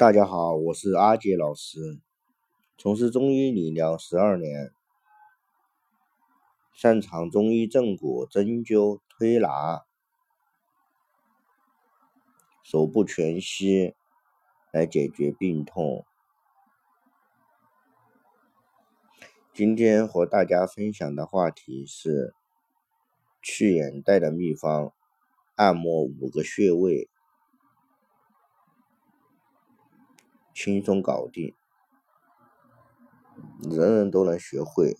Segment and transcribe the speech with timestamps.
[0.00, 2.00] 大家好，我是阿杰老师，
[2.78, 4.72] 从事中医理疗十二年，
[6.72, 9.84] 擅长中医正骨、针灸、推拿、
[12.62, 13.94] 手部全息
[14.72, 16.06] 来解决病痛。
[19.52, 22.34] 今天和大家分享的话题是
[23.42, 24.94] 去眼袋的秘方，
[25.56, 27.10] 按摩五个穴位。
[30.62, 31.54] 轻松搞定，
[33.62, 34.94] 人人都能学会。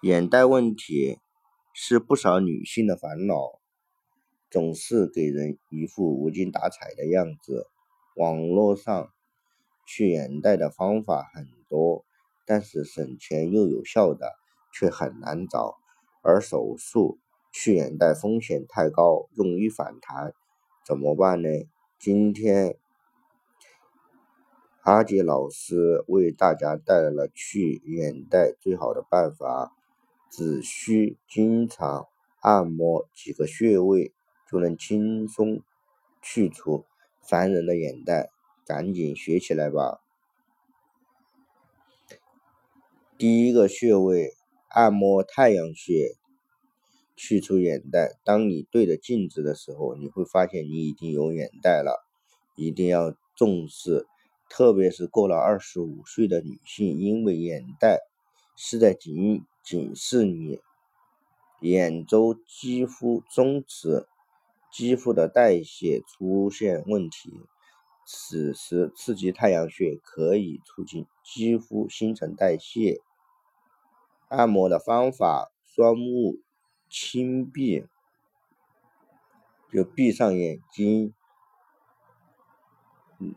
[0.00, 1.18] 眼袋问题
[1.74, 3.58] 是不少女性的烦恼，
[4.48, 7.66] 总是给人一副无精打采的样子。
[8.14, 9.10] 网络上
[9.84, 12.04] 去眼袋的方法很多，
[12.46, 14.30] 但是省钱又有效的
[14.72, 15.74] 却很难找，
[16.22, 17.18] 而手术
[17.52, 20.32] 去眼袋风险太高，容易反弹，
[20.86, 21.48] 怎么办呢？
[22.00, 22.78] 今天，
[24.80, 29.76] 阿杰老师为大家带来了去眼袋最好的办法，
[30.30, 32.08] 只需经常
[32.40, 34.14] 按摩几个穴位，
[34.50, 35.60] 就能轻松
[36.22, 36.86] 去除
[37.20, 38.30] 烦人的眼袋。
[38.64, 40.00] 赶紧学起来吧！
[43.18, 44.32] 第一个穴位，
[44.68, 46.16] 按摩太阳穴。
[47.22, 52.02] 去除眼袋，当你对着镜子的时候，你会发现你已经有眼袋了，
[52.56, 54.06] 一定要重视，
[54.48, 57.98] 特别是过了二十五岁的女性，因为眼袋
[58.56, 60.60] 是在警警示你
[61.60, 64.06] 眼周肌肤松弛，
[64.72, 67.30] 肌肤的代谢出现问题，
[68.06, 73.02] 此时刺激太阳穴可以促进肌肤新陈代谢。
[74.28, 76.38] 按摩的方法，双目。
[76.90, 77.86] 轻闭，
[79.72, 81.14] 就闭上眼睛，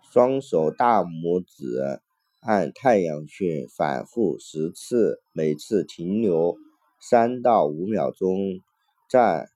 [0.00, 2.00] 双手大拇指
[2.40, 6.56] 按太阳穴反复十次，每次停留
[7.00, 8.60] 三到五秒钟，
[9.08, 9.48] 在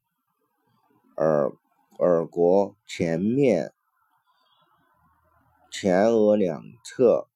[1.16, 1.52] 耳
[2.00, 3.72] 耳廓前面、
[5.70, 7.28] 前额两侧、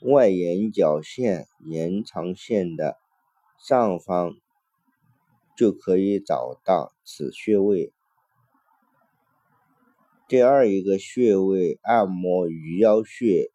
[0.00, 2.96] 外眼角线延长线的
[3.58, 4.34] 上方。
[5.56, 7.92] 就可以找到此穴位。
[10.26, 13.50] 第二一个穴位，按摩鱼腰穴，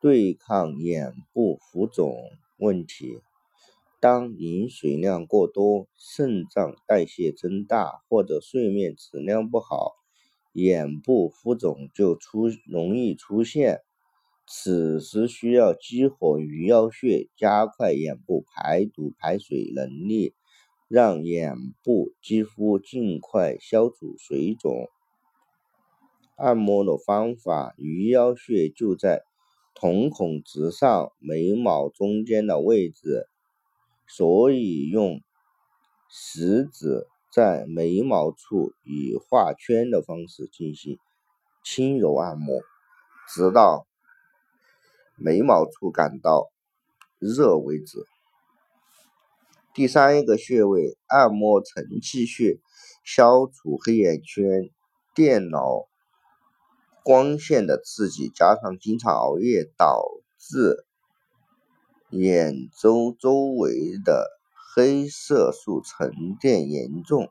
[0.00, 2.14] 对抗眼部浮肿
[2.58, 3.20] 问题。
[3.98, 9.92] 当饮水量过多、肾脏代谢增大或者睡眠质量不好，
[10.52, 13.80] 眼部浮肿就出容易出现。
[14.46, 20.34] 此时需要激活鱼腰穴，加快眼部排毒排水能力。
[20.90, 24.88] 让眼部肌肤尽快消除水肿。
[26.34, 29.22] 按摩的方法，鱼腰穴就在
[29.72, 33.28] 瞳孔直上、眉毛中间的位置，
[34.08, 35.20] 所以用
[36.10, 40.98] 食指在眉毛处以画圈的方式进行
[41.62, 42.62] 轻柔按摩，
[43.28, 43.86] 直到
[45.14, 46.50] 眉毛处感到
[47.20, 48.04] 热为止。
[49.80, 52.60] 第三一个穴位，按摩承泣穴，
[53.02, 54.68] 消除黑眼圈。
[55.14, 55.88] 电脑
[57.02, 60.04] 光线的刺激，加上经常熬夜，导
[60.36, 60.84] 致
[62.10, 64.28] 眼周周围的
[64.74, 67.30] 黑色素沉淀严重。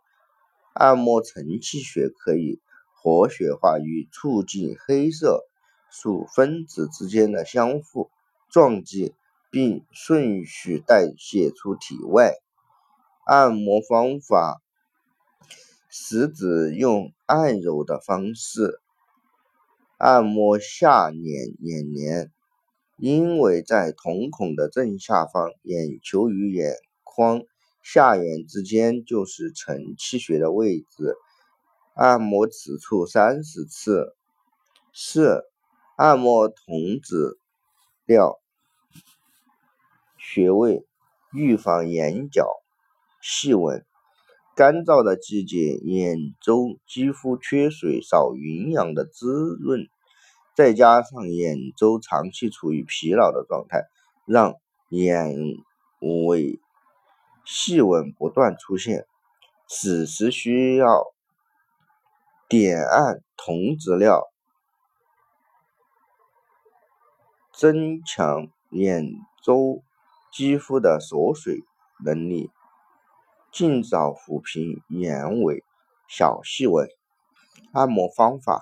[0.74, 2.60] 按摩承泣穴可以
[2.96, 5.46] 活血化瘀，促进黑色
[5.92, 8.10] 素分子之间的相互
[8.50, 9.14] 撞击。
[9.52, 12.34] 并顺序代谢出体外。
[13.26, 14.62] 按摩方法：
[15.90, 18.80] 食指用按揉的方式
[19.98, 22.32] 按摩下眼眼帘，
[22.98, 27.44] 因为在瞳孔的正下方，眼球与眼眶
[27.84, 31.16] 下眼之间就是承泣穴的位置。
[31.96, 34.16] 按摩此处三十次。
[34.92, 35.44] 四、
[35.98, 37.38] 按摩瞳子
[38.08, 38.39] 髎。
[40.32, 40.86] 穴位
[41.34, 42.48] 预防眼角
[43.20, 43.84] 细纹。
[44.56, 49.90] 干燥的季节，眼周肌肤缺水、少营养的滋润，
[50.56, 53.88] 再加上眼周长期处于疲劳的状态，
[54.28, 54.54] 让
[54.90, 55.36] 眼
[56.00, 56.60] 尾
[57.44, 59.08] 细纹不断出现。
[59.68, 61.06] 此时需要
[62.48, 64.28] 点按瞳子髎，
[67.52, 69.10] 增强眼
[69.42, 69.82] 周。
[70.40, 71.66] 肌肤的锁水
[72.02, 72.50] 能力，
[73.52, 75.66] 尽早抚平眼尾
[76.08, 76.88] 小细纹。
[77.74, 78.62] 按摩方法：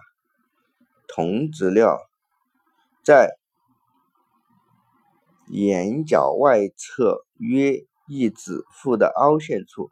[1.08, 2.00] 同质料，
[3.04, 3.38] 在
[5.50, 9.92] 眼角外侧约一指腹的凹陷处，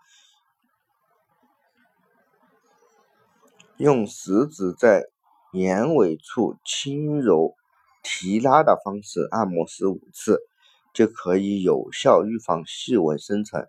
[3.77, 5.05] 用食指在
[5.53, 7.53] 眼尾处轻柔
[8.01, 10.39] 提拉的方式按摩十五次，
[10.95, 13.67] 就可以有效预防细纹生成。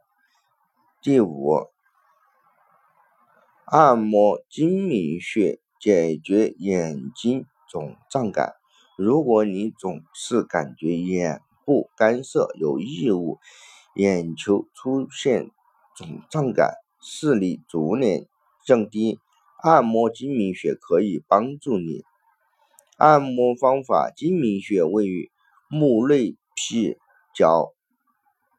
[1.02, 1.68] 第五，
[3.66, 5.60] 按摩睛明穴。
[5.78, 8.54] 解决眼睛肿胀感。
[8.96, 13.38] 如果你总是感觉眼部干涩、有异物，
[13.94, 15.50] 眼球出现
[15.94, 16.72] 肿胀感，
[17.02, 18.26] 视力逐年
[18.64, 19.20] 降低，
[19.62, 22.04] 按摩睛明穴可以帮助你。
[22.96, 25.30] 按摩方法：睛明穴位于
[25.68, 26.96] 目内睯
[27.36, 27.74] 脚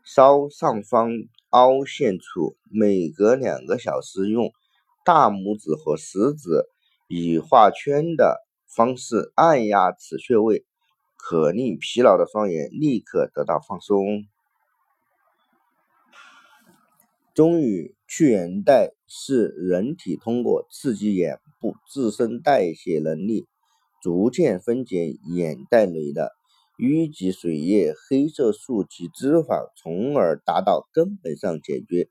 [0.06, 1.09] 稍上方
[1.50, 4.51] 凹陷处，每隔两个小时用
[5.03, 6.63] 大拇指和食指。
[7.09, 10.65] 以画圈的方式按压此穴位，
[11.15, 14.25] 可令疲劳的双眼立刻得到放松。
[17.33, 23.47] 中医去眼袋是人体通过刺激眼部自身代谢能力，
[24.03, 26.36] 逐渐分解眼袋里的
[26.77, 32.09] 淤积水液、黑色素及脂肪，从而达到根本上解决。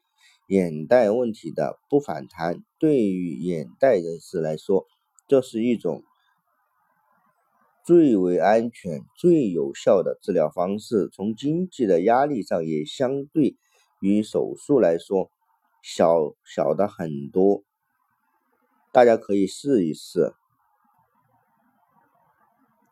[0.48, 4.86] 眼袋问题的不反弹，对于眼袋人士来说，
[5.26, 6.02] 这是一种
[7.84, 11.08] 最为安全、最有效的治疗方式。
[11.12, 13.56] 从经济的压力上，也相对
[14.00, 15.30] 于手术来说
[15.82, 17.62] 小小的很多。
[18.92, 20.32] 大家可以试一试，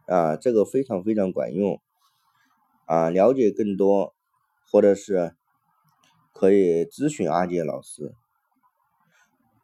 [0.06, 1.80] 啊，这个非常非常管用。
[2.86, 4.14] 啊，了解更多，
[4.70, 5.34] 或者是。
[6.36, 8.12] 可以咨询阿杰老师，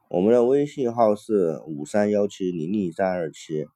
[0.09, 3.67] 我们的微信号是五三幺七零零三二七。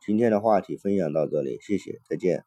[0.00, 2.44] 今天的话题分享到这里，谢谢，再见。